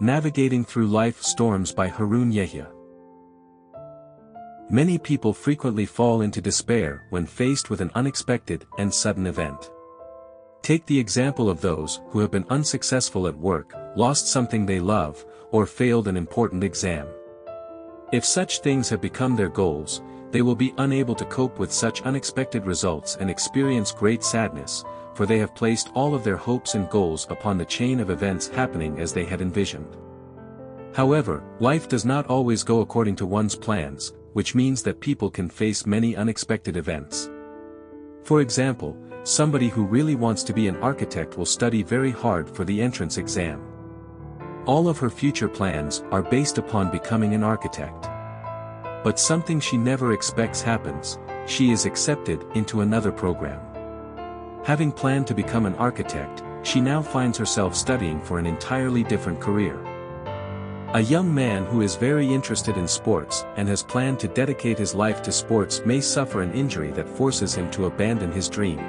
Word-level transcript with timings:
Navigating 0.00 0.62
Through 0.62 0.88
Life 0.88 1.22
Storms 1.22 1.72
by 1.72 1.88
Harun 1.88 2.30
Yahya. 2.30 2.68
Many 4.68 4.98
people 4.98 5.32
frequently 5.32 5.86
fall 5.86 6.20
into 6.20 6.42
despair 6.42 7.06
when 7.08 7.24
faced 7.24 7.70
with 7.70 7.80
an 7.80 7.90
unexpected 7.94 8.66
and 8.76 8.92
sudden 8.92 9.26
event. 9.26 9.70
Take 10.60 10.84
the 10.84 10.98
example 10.98 11.48
of 11.48 11.62
those 11.62 12.02
who 12.10 12.18
have 12.18 12.30
been 12.30 12.44
unsuccessful 12.50 13.26
at 13.26 13.38
work, 13.38 13.72
lost 13.96 14.28
something 14.28 14.66
they 14.66 14.80
love, 14.80 15.24
or 15.50 15.64
failed 15.64 16.08
an 16.08 16.16
important 16.18 16.62
exam. 16.62 17.06
If 18.12 18.22
such 18.22 18.58
things 18.58 18.90
have 18.90 19.00
become 19.00 19.34
their 19.34 19.48
goals, 19.48 20.02
they 20.30 20.42
will 20.42 20.54
be 20.54 20.74
unable 20.76 21.14
to 21.14 21.24
cope 21.24 21.58
with 21.58 21.72
such 21.72 22.02
unexpected 22.02 22.66
results 22.66 23.16
and 23.18 23.30
experience 23.30 23.92
great 23.92 24.22
sadness, 24.22 24.84
for 25.16 25.24
they 25.24 25.38
have 25.38 25.54
placed 25.54 25.90
all 25.94 26.14
of 26.14 26.22
their 26.22 26.36
hopes 26.36 26.74
and 26.74 26.90
goals 26.90 27.26
upon 27.30 27.56
the 27.56 27.64
chain 27.64 28.00
of 28.00 28.10
events 28.10 28.48
happening 28.48 29.00
as 29.00 29.14
they 29.14 29.24
had 29.24 29.40
envisioned. 29.40 29.96
However, 30.94 31.42
life 31.58 31.88
does 31.88 32.04
not 32.04 32.26
always 32.26 32.62
go 32.62 32.80
according 32.80 33.16
to 33.16 33.26
one's 33.26 33.56
plans, 33.56 34.12
which 34.34 34.54
means 34.54 34.82
that 34.82 35.00
people 35.00 35.30
can 35.30 35.48
face 35.48 35.86
many 35.86 36.14
unexpected 36.14 36.76
events. 36.76 37.30
For 38.24 38.42
example, 38.42 38.94
somebody 39.22 39.68
who 39.68 39.86
really 39.86 40.16
wants 40.16 40.42
to 40.44 40.52
be 40.52 40.68
an 40.68 40.76
architect 40.76 41.38
will 41.38 41.46
study 41.46 41.82
very 41.82 42.10
hard 42.10 42.48
for 42.48 42.64
the 42.64 42.82
entrance 42.82 43.16
exam. 43.16 43.62
All 44.66 44.86
of 44.86 44.98
her 44.98 45.10
future 45.10 45.48
plans 45.48 46.04
are 46.10 46.22
based 46.22 46.58
upon 46.58 46.90
becoming 46.90 47.32
an 47.34 47.42
architect. 47.42 48.08
But 49.02 49.18
something 49.18 49.60
she 49.60 49.78
never 49.78 50.12
expects 50.12 50.60
happens, 50.60 51.18
she 51.46 51.70
is 51.70 51.86
accepted 51.86 52.44
into 52.54 52.82
another 52.82 53.12
program. 53.12 53.65
Having 54.66 54.90
planned 54.90 55.28
to 55.28 55.34
become 55.34 55.64
an 55.64 55.76
architect, 55.76 56.42
she 56.64 56.80
now 56.80 57.00
finds 57.00 57.38
herself 57.38 57.76
studying 57.76 58.20
for 58.20 58.40
an 58.40 58.46
entirely 58.46 59.04
different 59.04 59.40
career. 59.40 59.80
A 60.94 61.00
young 61.00 61.32
man 61.32 61.64
who 61.66 61.82
is 61.82 61.94
very 61.94 62.26
interested 62.26 62.76
in 62.76 62.88
sports 62.88 63.46
and 63.54 63.68
has 63.68 63.84
planned 63.84 64.18
to 64.18 64.26
dedicate 64.26 64.76
his 64.76 64.92
life 64.92 65.22
to 65.22 65.30
sports 65.30 65.82
may 65.86 66.00
suffer 66.00 66.42
an 66.42 66.52
injury 66.52 66.90
that 66.94 67.08
forces 67.08 67.54
him 67.54 67.70
to 67.70 67.86
abandon 67.86 68.32
his 68.32 68.48
dream. 68.48 68.80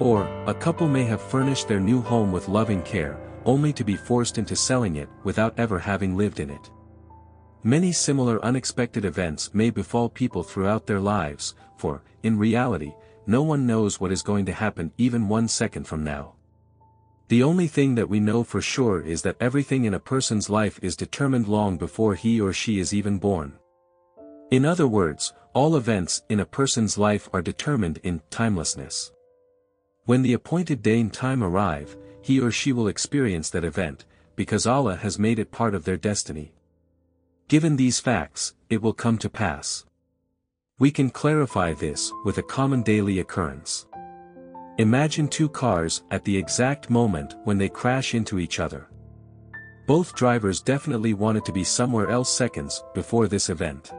Or, 0.00 0.24
a 0.48 0.54
couple 0.54 0.88
may 0.88 1.04
have 1.04 1.22
furnished 1.22 1.68
their 1.68 1.78
new 1.78 2.00
home 2.02 2.32
with 2.32 2.48
loving 2.48 2.82
care, 2.82 3.20
only 3.44 3.72
to 3.74 3.84
be 3.84 3.94
forced 3.94 4.36
into 4.36 4.56
selling 4.56 4.96
it 4.96 5.08
without 5.22 5.56
ever 5.60 5.78
having 5.78 6.16
lived 6.16 6.40
in 6.40 6.50
it. 6.50 6.72
Many 7.62 7.92
similar 7.92 8.44
unexpected 8.44 9.04
events 9.04 9.54
may 9.54 9.70
befall 9.70 10.08
people 10.08 10.42
throughout 10.42 10.88
their 10.88 10.98
lives, 10.98 11.54
for, 11.76 12.02
in 12.24 12.36
reality, 12.36 12.94
no 13.26 13.42
one 13.42 13.66
knows 13.66 14.00
what 14.00 14.12
is 14.12 14.22
going 14.22 14.46
to 14.46 14.52
happen 14.52 14.92
even 14.98 15.28
one 15.28 15.48
second 15.48 15.86
from 15.86 16.02
now. 16.04 16.34
The 17.28 17.42
only 17.42 17.66
thing 17.66 17.94
that 17.94 18.08
we 18.08 18.20
know 18.20 18.44
for 18.44 18.60
sure 18.60 19.00
is 19.00 19.22
that 19.22 19.36
everything 19.40 19.84
in 19.84 19.94
a 19.94 20.00
person's 20.00 20.50
life 20.50 20.78
is 20.82 20.96
determined 20.96 21.48
long 21.48 21.78
before 21.78 22.14
he 22.14 22.40
or 22.40 22.52
she 22.52 22.78
is 22.78 22.92
even 22.92 23.18
born. 23.18 23.54
In 24.50 24.66
other 24.66 24.86
words, 24.86 25.32
all 25.54 25.76
events 25.76 26.22
in 26.28 26.40
a 26.40 26.44
person's 26.44 26.98
life 26.98 27.28
are 27.32 27.40
determined 27.40 27.98
in 28.02 28.20
timelessness. 28.30 29.12
When 30.04 30.22
the 30.22 30.34
appointed 30.34 30.82
day 30.82 31.00
and 31.00 31.12
time 31.12 31.42
arrive, 31.42 31.96
he 32.20 32.40
or 32.40 32.50
she 32.50 32.72
will 32.72 32.88
experience 32.88 33.50
that 33.50 33.64
event, 33.64 34.04
because 34.36 34.66
Allah 34.66 34.96
has 34.96 35.18
made 35.18 35.38
it 35.38 35.50
part 35.50 35.74
of 35.74 35.84
their 35.84 35.96
destiny. 35.96 36.52
Given 37.48 37.76
these 37.76 38.00
facts, 38.00 38.54
it 38.68 38.82
will 38.82 38.92
come 38.92 39.16
to 39.18 39.30
pass. 39.30 39.84
We 40.78 40.90
can 40.90 41.10
clarify 41.10 41.74
this 41.74 42.10
with 42.24 42.38
a 42.38 42.42
common 42.42 42.82
daily 42.82 43.20
occurrence. 43.20 43.86
Imagine 44.78 45.28
two 45.28 45.48
cars 45.48 46.02
at 46.10 46.24
the 46.24 46.36
exact 46.36 46.88
moment 46.88 47.34
when 47.44 47.58
they 47.58 47.68
crash 47.68 48.14
into 48.14 48.38
each 48.38 48.58
other. 48.58 48.88
Both 49.86 50.16
drivers 50.16 50.62
definitely 50.62 51.14
wanted 51.14 51.44
to 51.44 51.52
be 51.52 51.62
somewhere 51.62 52.08
else 52.08 52.34
seconds 52.34 52.82
before 52.94 53.28
this 53.28 53.50
event. 53.50 53.92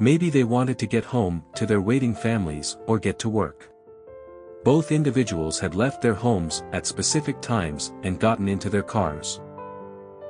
Maybe 0.00 0.30
they 0.30 0.44
wanted 0.44 0.78
to 0.78 0.86
get 0.86 1.04
home 1.04 1.44
to 1.54 1.66
their 1.66 1.80
waiting 1.80 2.14
families 2.14 2.76
or 2.86 2.98
get 2.98 3.18
to 3.20 3.28
work. 3.28 3.70
Both 4.64 4.90
individuals 4.90 5.60
had 5.60 5.74
left 5.74 6.00
their 6.00 6.14
homes 6.14 6.64
at 6.72 6.86
specific 6.86 7.40
times 7.42 7.92
and 8.02 8.18
gotten 8.18 8.48
into 8.48 8.70
their 8.70 8.82
cars. 8.82 9.40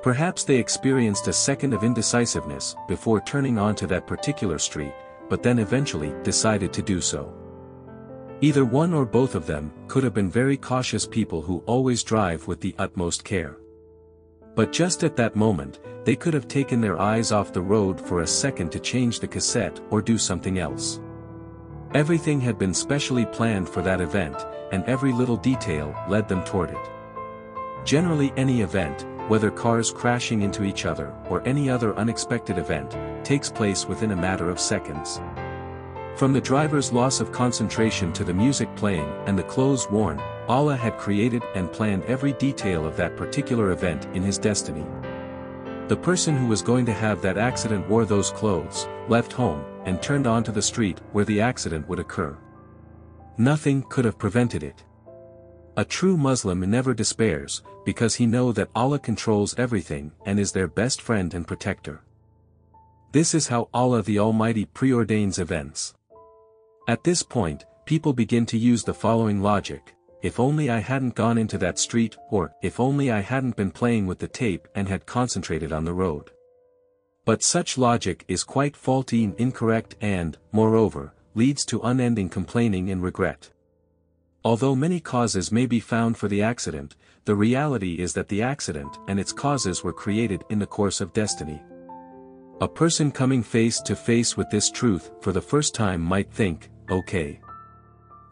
Perhaps 0.02 0.44
they 0.44 0.56
experienced 0.56 1.28
a 1.28 1.32
second 1.32 1.72
of 1.72 1.84
indecisiveness 1.84 2.74
before 2.88 3.20
turning 3.20 3.56
onto 3.56 3.86
that 3.86 4.06
particular 4.06 4.58
street, 4.58 4.92
but 5.28 5.42
then 5.42 5.58
eventually 5.58 6.14
decided 6.22 6.72
to 6.72 6.82
do 6.82 7.00
so. 7.00 7.32
Either 8.40 8.64
one 8.64 8.92
or 8.92 9.06
both 9.06 9.34
of 9.34 9.46
them 9.46 9.72
could 9.88 10.04
have 10.04 10.14
been 10.14 10.30
very 10.30 10.56
cautious 10.56 11.06
people 11.06 11.40
who 11.40 11.62
always 11.66 12.02
drive 12.02 12.46
with 12.46 12.60
the 12.60 12.74
utmost 12.78 13.24
care. 13.24 13.56
But 14.54 14.72
just 14.72 15.02
at 15.02 15.16
that 15.16 15.34
moment, 15.36 15.80
they 16.04 16.14
could 16.14 16.34
have 16.34 16.46
taken 16.46 16.80
their 16.80 17.00
eyes 17.00 17.32
off 17.32 17.52
the 17.52 17.62
road 17.62 18.00
for 18.00 18.20
a 18.20 18.26
second 18.26 18.70
to 18.72 18.80
change 18.80 19.20
the 19.20 19.26
cassette 19.28 19.80
or 19.90 20.02
do 20.02 20.18
something 20.18 20.58
else. 20.58 21.00
Everything 21.94 22.40
had 22.40 22.58
been 22.58 22.74
specially 22.74 23.24
planned 23.24 23.68
for 23.68 23.80
that 23.82 24.00
event, 24.00 24.36
and 24.72 24.84
every 24.84 25.12
little 25.12 25.36
detail 25.36 25.94
led 26.08 26.28
them 26.28 26.44
toward 26.44 26.70
it. 26.70 26.90
Generally 27.84 28.32
any 28.36 28.62
event, 28.62 29.06
whether 29.28 29.50
cars 29.50 29.90
crashing 29.90 30.42
into 30.42 30.64
each 30.64 30.86
other 30.86 31.14
or 31.28 31.46
any 31.46 31.70
other 31.70 31.96
unexpected 31.96 32.58
event, 32.58 32.96
takes 33.24 33.50
place 33.50 33.86
within 33.86 34.12
a 34.12 34.16
matter 34.16 34.50
of 34.50 34.60
seconds. 34.60 35.20
From 36.16 36.32
the 36.32 36.40
driver's 36.40 36.92
loss 36.92 37.20
of 37.20 37.32
concentration 37.32 38.12
to 38.12 38.22
the 38.22 38.32
music 38.32 38.74
playing 38.76 39.10
and 39.26 39.36
the 39.36 39.42
clothes 39.42 39.90
worn, 39.90 40.20
Allah 40.48 40.76
had 40.76 40.98
created 40.98 41.42
and 41.54 41.72
planned 41.72 42.04
every 42.04 42.34
detail 42.34 42.86
of 42.86 42.96
that 42.96 43.16
particular 43.16 43.72
event 43.72 44.06
in 44.14 44.22
his 44.22 44.38
destiny. 44.38 44.86
The 45.88 45.96
person 45.96 46.36
who 46.36 46.46
was 46.46 46.62
going 46.62 46.86
to 46.86 46.92
have 46.92 47.20
that 47.22 47.36
accident 47.36 47.88
wore 47.88 48.04
those 48.04 48.30
clothes, 48.30 48.88
left 49.08 49.32
home, 49.32 49.64
and 49.84 50.00
turned 50.00 50.26
onto 50.26 50.52
the 50.52 50.62
street 50.62 51.00
where 51.12 51.24
the 51.24 51.40
accident 51.40 51.88
would 51.88 51.98
occur. 51.98 52.36
Nothing 53.36 53.82
could 53.88 54.04
have 54.04 54.16
prevented 54.16 54.62
it. 54.62 54.84
A 55.76 55.84
true 55.84 56.16
Muslim 56.16 56.60
never 56.70 56.94
despairs, 56.94 57.62
because 57.84 58.14
he 58.14 58.26
know 58.26 58.52
that 58.52 58.70
Allah 58.76 59.00
controls 59.00 59.56
everything 59.58 60.12
and 60.24 60.38
is 60.38 60.52
their 60.52 60.68
best 60.68 61.02
friend 61.02 61.34
and 61.34 61.46
protector. 61.46 62.00
This 63.10 63.34
is 63.34 63.48
how 63.48 63.68
Allah 63.74 64.02
the 64.02 64.20
Almighty 64.20 64.66
preordains 64.66 65.40
events. 65.40 65.94
At 66.86 67.02
this 67.02 67.24
point, 67.24 67.64
people 67.86 68.12
begin 68.12 68.46
to 68.46 68.58
use 68.58 68.84
the 68.84 68.94
following 68.94 69.42
logic, 69.42 69.94
if 70.22 70.38
only 70.38 70.70
I 70.70 70.78
hadn't 70.78 71.16
gone 71.16 71.38
into 71.38 71.58
that 71.58 71.80
street, 71.80 72.16
or 72.30 72.52
if 72.62 72.78
only 72.78 73.10
I 73.10 73.20
hadn't 73.20 73.56
been 73.56 73.72
playing 73.72 74.06
with 74.06 74.20
the 74.20 74.28
tape 74.28 74.68
and 74.76 74.88
had 74.88 75.06
concentrated 75.06 75.72
on 75.72 75.84
the 75.84 75.92
road. 75.92 76.30
But 77.24 77.42
such 77.42 77.78
logic 77.78 78.24
is 78.28 78.44
quite 78.44 78.76
faulty 78.76 79.24
and 79.24 79.34
incorrect 79.40 79.96
and, 80.00 80.38
moreover, 80.52 81.14
leads 81.34 81.64
to 81.66 81.80
unending 81.80 82.28
complaining 82.28 82.90
and 82.90 83.02
regret. 83.02 83.50
Although 84.44 84.76
many 84.76 85.00
causes 85.00 85.50
may 85.50 85.64
be 85.64 85.80
found 85.80 86.18
for 86.18 86.28
the 86.28 86.42
accident, 86.42 86.96
the 87.24 87.34
reality 87.34 87.94
is 87.94 88.12
that 88.12 88.28
the 88.28 88.42
accident 88.42 88.98
and 89.08 89.18
its 89.18 89.32
causes 89.32 89.82
were 89.82 89.92
created 89.92 90.44
in 90.50 90.58
the 90.58 90.66
course 90.66 91.00
of 91.00 91.14
destiny. 91.14 91.62
A 92.60 92.68
person 92.68 93.10
coming 93.10 93.42
face 93.42 93.80
to 93.80 93.96
face 93.96 94.36
with 94.36 94.50
this 94.50 94.70
truth 94.70 95.10
for 95.22 95.32
the 95.32 95.40
first 95.40 95.74
time 95.74 96.02
might 96.02 96.30
think, 96.30 96.68
okay. 96.90 97.40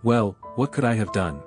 Well, 0.02 0.36
what 0.56 0.70
could 0.70 0.84
I 0.84 0.94
have 0.94 1.12
done? 1.12 1.40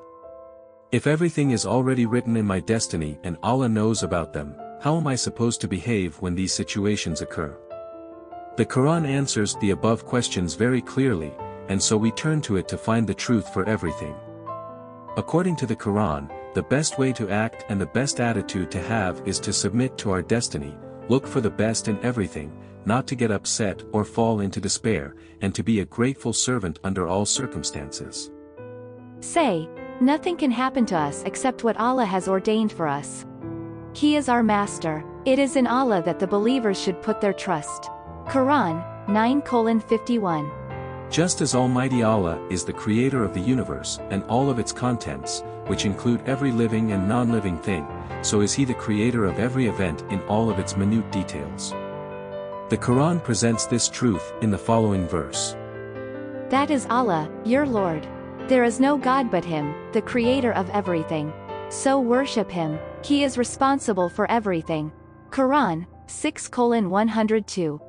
If 0.92 1.06
everything 1.06 1.52
is 1.52 1.68
already 1.68 2.08
written 2.08 2.36
in 2.36 2.46
my 2.46 2.60
destiny 2.60 3.20
and 3.24 3.38
Allah 3.44 3.70
knows 3.70 4.02
about 4.02 4.34
them, 4.34 4.56
how 4.82 4.98
am 4.98 5.06
I 5.06 5.16
supposed 5.16 5.62
to 5.62 5.68
behave 5.68 6.16
when 6.22 6.34
these 6.34 6.54
situations 6.54 7.22
occur? 7.22 7.56
The 8.58 8.66
Quran 8.66 9.08
answers 9.08 9.56
the 9.58 9.72
above 9.72 10.06
questions 10.06 10.56
very 10.56 10.82
clearly, 10.82 11.32
and 11.70 11.82
so 11.82 11.98
we 11.98 12.12
turn 12.12 12.42
to 12.42 12.58
it 12.58 12.68
to 12.70 12.78
find 12.78 13.06
the 13.06 13.14
truth 13.14 13.54
for 13.54 13.68
everything. 13.70 14.16
According 15.18 15.56
to 15.58 15.66
the 15.66 15.76
Quran, 15.76 16.30
the 16.54 16.64
best 16.64 17.00
way 17.00 17.14
to 17.14 17.30
act 17.30 17.64
and 17.70 17.80
the 17.80 17.86
best 17.86 18.20
attitude 18.20 18.70
to 18.72 18.82
have 18.82 19.22
is 19.26 19.40
to 19.42 19.54
submit 19.54 19.98
to 20.00 20.12
our 20.12 20.22
destiny, 20.22 20.76
look 21.08 21.26
for 21.26 21.40
the 21.40 21.50
best 21.50 21.88
in 21.88 21.98
everything, 22.04 22.52
not 22.84 23.08
to 23.08 23.16
get 23.16 23.32
upset 23.32 23.82
or 23.94 24.04
fall 24.04 24.42
into 24.42 24.60
despair, 24.60 25.16
and 25.40 25.56
to 25.56 25.64
be 25.64 25.80
a 25.80 25.86
grateful 25.86 26.34
servant 26.34 26.80
under 26.84 27.08
all 27.08 27.26
circumstances. 27.26 28.30
Say, 29.22 29.70
nothing 30.02 30.36
can 30.36 30.52
happen 30.52 30.86
to 30.88 30.98
us 30.98 31.24
except 31.24 31.64
what 31.64 31.78
Allah 31.78 32.06
has 32.06 32.28
ordained 32.28 32.74
for 32.74 32.86
us. 32.86 33.26
He 33.94 34.18
is 34.18 34.28
our 34.28 34.44
master, 34.44 35.06
it 35.24 35.40
is 35.40 35.56
in 35.56 35.66
Allah 35.66 36.04
that 36.04 36.20
the 36.20 36.28
believers 36.28 36.78
should 36.78 37.02
put 37.02 37.22
their 37.22 37.32
trust. 37.32 37.90
Quran, 38.28 38.84
9 39.08 39.42
51. 39.80 40.65
Just 41.16 41.40
as 41.40 41.56
Almighty 41.56 42.04
Allah 42.04 42.46
is 42.50 42.66
the 42.66 42.74
creator 42.74 43.24
of 43.24 43.34
the 43.34 43.40
universe 43.40 44.00
and 44.10 44.22
all 44.26 44.50
of 44.50 44.60
its 44.60 44.74
contents, 44.74 45.46
which 45.68 45.86
include 45.86 46.20
every 46.26 46.52
living 46.52 46.92
and 46.92 47.08
non-living 47.08 47.58
thing, 47.60 47.88
so 48.22 48.42
is 48.42 48.54
He 48.54 48.66
the 48.66 48.74
creator 48.74 49.24
of 49.24 49.40
every 49.40 49.68
event 49.68 50.04
in 50.10 50.20
all 50.24 50.50
of 50.50 50.60
its 50.60 50.76
minute 50.76 51.10
details. 51.14 51.72
The 52.68 52.78
Quran 52.78 53.24
presents 53.24 53.66
this 53.66 53.88
truth 53.88 54.34
in 54.42 54.52
the 54.52 54.58
following 54.58 55.08
verse. 55.08 55.56
That 56.50 56.70
is 56.70 56.86
Allah, 56.90 57.32
your 57.46 57.66
Lord. 57.66 58.06
There 58.50 58.66
is 58.66 58.82
no 58.82 58.98
God 58.98 59.32
but 59.32 59.46
Him, 59.46 59.74
the 59.94 60.02
creator 60.02 60.52
of 60.52 60.70
everything. 60.72 61.32
So 61.70 61.98
worship 61.98 62.52
Him, 62.52 62.78
He 63.06 63.24
is 63.24 63.38
responsible 63.38 64.10
for 64.10 64.30
everything. 64.30 64.92
Quran, 65.30 65.86
6 66.08 66.50
102. 66.50 67.82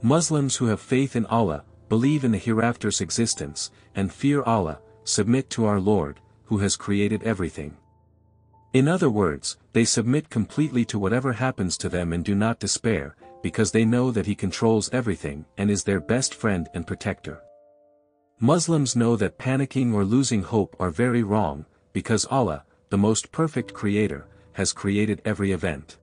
Muslims 0.00 0.56
who 0.56 0.64
have 0.68 0.80
faith 0.80 1.14
in 1.14 1.26
Allah, 1.26 1.62
believe 1.90 2.24
in 2.24 2.30
the 2.30 2.38
hereafter's 2.38 3.02
existence, 3.02 3.70
and 3.96 4.10
fear 4.10 4.42
Allah, 4.44 4.78
submit 5.04 5.50
to 5.50 5.66
our 5.66 5.80
Lord, 5.80 6.20
who 6.44 6.58
has 6.58 6.76
created 6.76 7.22
everything. 7.24 7.76
In 8.72 8.86
other 8.86 9.10
words, 9.10 9.58
they 9.72 9.84
submit 9.84 10.30
completely 10.30 10.84
to 10.84 10.98
whatever 11.00 11.32
happens 11.32 11.76
to 11.78 11.88
them 11.88 12.12
and 12.12 12.24
do 12.24 12.36
not 12.36 12.60
despair, 12.60 13.16
because 13.42 13.72
they 13.72 13.84
know 13.84 14.12
that 14.12 14.26
He 14.26 14.36
controls 14.36 14.88
everything 14.92 15.44
and 15.58 15.68
is 15.68 15.82
their 15.82 16.00
best 16.00 16.32
friend 16.32 16.68
and 16.74 16.86
protector. 16.86 17.42
Muslims 18.38 18.94
know 18.94 19.16
that 19.16 19.38
panicking 19.38 19.92
or 19.92 20.04
losing 20.04 20.42
hope 20.42 20.76
are 20.78 20.90
very 20.90 21.24
wrong, 21.24 21.66
because 21.92 22.24
Allah, 22.26 22.64
the 22.90 22.98
most 22.98 23.32
perfect 23.32 23.74
creator, 23.74 24.28
has 24.52 24.72
created 24.72 25.20
every 25.24 25.50
event. 25.50 25.98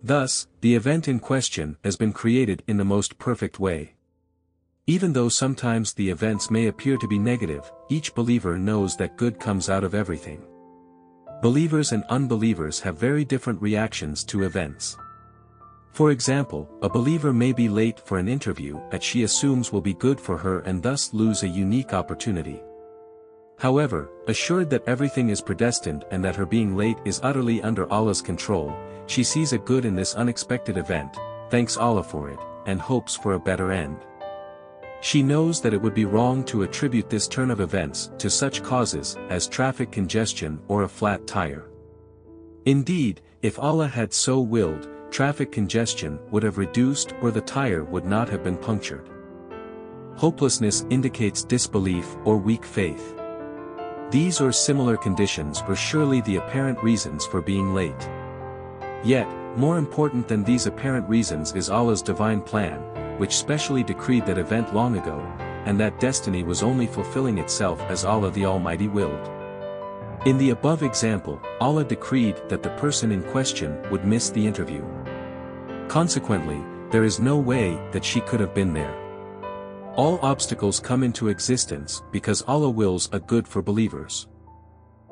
Thus, 0.00 0.46
the 0.60 0.76
event 0.76 1.08
in 1.08 1.18
question 1.18 1.76
has 1.82 1.96
been 1.96 2.12
created 2.12 2.62
in 2.68 2.76
the 2.76 2.84
most 2.84 3.18
perfect 3.18 3.58
way. 3.58 3.94
Even 4.88 5.12
though 5.12 5.28
sometimes 5.28 5.94
the 5.94 6.10
events 6.10 6.50
may 6.50 6.66
appear 6.66 6.96
to 6.96 7.06
be 7.06 7.16
negative, 7.16 7.70
each 7.88 8.12
believer 8.16 8.58
knows 8.58 8.96
that 8.96 9.16
good 9.16 9.38
comes 9.38 9.70
out 9.70 9.84
of 9.84 9.94
everything. 9.94 10.42
Believers 11.40 11.92
and 11.92 12.02
unbelievers 12.08 12.80
have 12.80 12.98
very 12.98 13.24
different 13.24 13.62
reactions 13.62 14.24
to 14.24 14.42
events. 14.42 14.96
For 15.92 16.10
example, 16.10 16.68
a 16.82 16.88
believer 16.88 17.32
may 17.32 17.52
be 17.52 17.68
late 17.68 18.00
for 18.00 18.18
an 18.18 18.26
interview 18.26 18.80
that 18.90 19.04
she 19.04 19.22
assumes 19.22 19.72
will 19.72 19.80
be 19.80 19.94
good 19.94 20.18
for 20.18 20.36
her 20.36 20.60
and 20.60 20.82
thus 20.82 21.14
lose 21.14 21.44
a 21.44 21.48
unique 21.48 21.92
opportunity. 21.92 22.60
However, 23.60 24.10
assured 24.26 24.68
that 24.70 24.88
everything 24.88 25.28
is 25.28 25.40
predestined 25.40 26.04
and 26.10 26.24
that 26.24 26.34
her 26.34 26.46
being 26.46 26.76
late 26.76 26.98
is 27.04 27.20
utterly 27.22 27.62
under 27.62 27.88
Allah's 27.92 28.20
control, 28.20 28.76
she 29.06 29.22
sees 29.22 29.52
a 29.52 29.58
good 29.58 29.84
in 29.84 29.94
this 29.94 30.16
unexpected 30.16 30.76
event, 30.76 31.16
thanks 31.50 31.76
Allah 31.76 32.02
for 32.02 32.30
it, 32.30 32.40
and 32.66 32.80
hopes 32.80 33.14
for 33.14 33.34
a 33.34 33.40
better 33.40 33.70
end. 33.70 33.98
She 35.02 35.20
knows 35.20 35.60
that 35.60 35.74
it 35.74 35.82
would 35.82 35.94
be 35.94 36.04
wrong 36.04 36.44
to 36.44 36.62
attribute 36.62 37.10
this 37.10 37.26
turn 37.26 37.50
of 37.50 37.60
events 37.60 38.12
to 38.18 38.30
such 38.30 38.62
causes 38.62 39.18
as 39.30 39.48
traffic 39.48 39.90
congestion 39.90 40.60
or 40.68 40.84
a 40.84 40.88
flat 40.88 41.26
tire. 41.26 41.68
Indeed, 42.66 43.20
if 43.42 43.58
Allah 43.58 43.88
had 43.88 44.14
so 44.14 44.40
willed, 44.40 44.88
traffic 45.10 45.50
congestion 45.50 46.20
would 46.30 46.44
have 46.44 46.56
reduced 46.56 47.14
or 47.20 47.32
the 47.32 47.40
tire 47.40 47.82
would 47.82 48.04
not 48.04 48.28
have 48.28 48.44
been 48.44 48.56
punctured. 48.56 49.10
Hopelessness 50.14 50.86
indicates 50.88 51.42
disbelief 51.42 52.06
or 52.24 52.36
weak 52.36 52.64
faith. 52.64 53.16
These 54.12 54.40
or 54.40 54.52
similar 54.52 54.96
conditions 54.96 55.64
were 55.66 55.74
surely 55.74 56.20
the 56.20 56.36
apparent 56.36 56.80
reasons 56.80 57.26
for 57.26 57.42
being 57.42 57.74
late. 57.74 58.08
Yet, 59.02 59.26
more 59.56 59.78
important 59.78 60.28
than 60.28 60.44
these 60.44 60.66
apparent 60.66 61.08
reasons 61.08 61.52
is 61.54 61.70
Allah's 61.70 62.02
divine 62.02 62.40
plan, 62.40 62.80
which 63.18 63.36
specially 63.36 63.82
decreed 63.82 64.26
that 64.26 64.38
event 64.38 64.74
long 64.74 64.96
ago, 64.96 65.20
and 65.66 65.78
that 65.78 66.00
destiny 66.00 66.42
was 66.42 66.62
only 66.62 66.86
fulfilling 66.86 67.38
itself 67.38 67.80
as 67.82 68.04
Allah 68.04 68.30
the 68.30 68.44
Almighty 68.44 68.88
willed. 68.88 69.30
In 70.26 70.38
the 70.38 70.50
above 70.50 70.82
example, 70.82 71.40
Allah 71.60 71.84
decreed 71.84 72.36
that 72.48 72.62
the 72.62 72.76
person 72.76 73.10
in 73.10 73.22
question 73.24 73.80
would 73.90 74.04
miss 74.04 74.30
the 74.30 74.46
interview. 74.46 74.84
Consequently, 75.88 76.62
there 76.90 77.04
is 77.04 77.18
no 77.18 77.38
way 77.38 77.80
that 77.90 78.04
she 78.04 78.20
could 78.20 78.38
have 78.38 78.54
been 78.54 78.72
there. 78.72 78.94
All 79.96 80.18
obstacles 80.22 80.80
come 80.80 81.02
into 81.02 81.28
existence 81.28 82.02
because 82.12 82.42
Allah 82.42 82.70
wills 82.70 83.08
a 83.12 83.20
good 83.20 83.46
for 83.48 83.62
believers. 83.62 84.28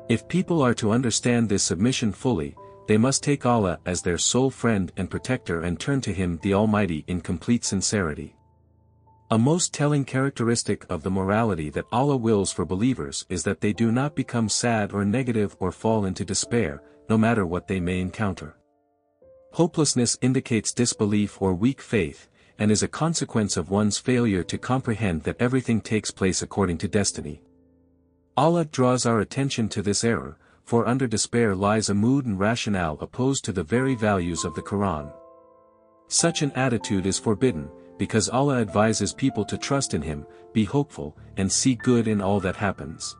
If 0.09 0.27
people 0.27 0.61
are 0.61 0.73
to 0.75 0.91
understand 0.91 1.47
this 1.47 1.63
submission 1.63 2.11
fully, 2.11 2.55
they 2.87 2.97
must 2.97 3.23
take 3.23 3.45
Allah 3.45 3.79
as 3.85 4.01
their 4.01 4.17
sole 4.17 4.49
friend 4.49 4.91
and 4.97 5.09
protector 5.09 5.61
and 5.61 5.79
turn 5.79 6.01
to 6.01 6.13
Him 6.13 6.39
the 6.41 6.53
Almighty 6.53 7.03
in 7.07 7.21
complete 7.21 7.63
sincerity. 7.63 8.35
A 9.31 9.37
most 9.37 9.73
telling 9.73 10.03
characteristic 10.03 10.85
of 10.89 11.03
the 11.03 11.11
morality 11.11 11.69
that 11.69 11.85
Allah 11.91 12.17
wills 12.17 12.51
for 12.51 12.65
believers 12.65 13.25
is 13.29 13.43
that 13.43 13.61
they 13.61 13.71
do 13.71 13.91
not 13.91 14.13
become 14.13 14.49
sad 14.49 14.91
or 14.91 15.05
negative 15.05 15.55
or 15.59 15.71
fall 15.71 16.03
into 16.03 16.25
despair, 16.25 16.83
no 17.07 17.17
matter 17.17 17.45
what 17.45 17.67
they 17.67 17.79
may 17.79 18.01
encounter. 18.01 18.57
Hopelessness 19.53 20.17
indicates 20.21 20.73
disbelief 20.73 21.41
or 21.41 21.53
weak 21.53 21.81
faith, 21.81 22.27
and 22.59 22.71
is 22.71 22.83
a 22.83 22.87
consequence 22.87 23.57
of 23.57 23.71
one's 23.71 23.97
failure 23.97 24.43
to 24.43 24.57
comprehend 24.57 25.23
that 25.23 25.41
everything 25.41 25.81
takes 25.81 26.11
place 26.11 26.41
according 26.41 26.77
to 26.77 26.87
destiny. 26.87 27.41
Allah 28.37 28.65
draws 28.65 29.05
our 29.05 29.19
attention 29.19 29.67
to 29.69 29.81
this 29.81 30.03
error, 30.03 30.37
for 30.63 30.87
under 30.87 31.07
despair 31.07 31.55
lies 31.55 31.89
a 31.89 31.93
mood 31.93 32.25
and 32.25 32.39
rationale 32.39 32.97
opposed 33.01 33.43
to 33.45 33.51
the 33.51 33.63
very 33.63 33.95
values 33.95 34.45
of 34.45 34.55
the 34.55 34.61
Quran. 34.61 35.11
Such 36.07 36.41
an 36.41 36.51
attitude 36.53 37.05
is 37.05 37.19
forbidden, 37.19 37.69
because 37.97 38.29
Allah 38.29 38.59
advises 38.59 39.13
people 39.13 39.45
to 39.45 39.57
trust 39.57 39.93
in 39.93 40.01
Him, 40.01 40.25
be 40.53 40.63
hopeful, 40.63 41.17
and 41.37 41.51
see 41.51 41.75
good 41.75 42.07
in 42.07 42.21
all 42.21 42.39
that 42.39 42.55
happens. 42.55 43.15